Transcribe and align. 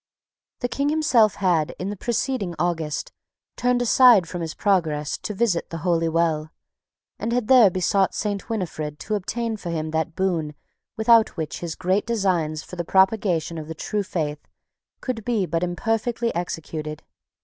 The 0.61 0.67
King 0.67 0.89
himself 0.89 1.35
had, 1.35 1.75
in 1.77 1.91
the 1.91 1.95
preceding 1.95 2.55
August, 2.57 3.11
turned 3.55 3.83
aside 3.83 4.27
from 4.27 4.41
his 4.41 4.55
progress 4.55 5.15
to 5.19 5.31
visit 5.35 5.69
the 5.69 5.77
Holy 5.85 6.09
Well, 6.09 6.49
and 7.19 7.31
had 7.31 7.47
there 7.47 7.69
besought 7.69 8.15
Saint 8.15 8.49
Winifred 8.49 8.97
to 9.01 9.13
obtain 9.13 9.57
for 9.57 9.69
him 9.69 9.91
that 9.91 10.15
boon 10.15 10.55
without 10.97 11.37
which 11.37 11.59
his 11.59 11.75
great 11.75 12.07
designs 12.07 12.63
for 12.63 12.77
the 12.77 12.83
propagation 12.83 13.59
of 13.59 13.67
the 13.67 13.75
true 13.75 14.01
faith 14.01 14.39
could 15.01 15.23
be 15.23 15.45
but 15.45 15.61
imperfectly 15.61 16.33
executed. 16.33 17.03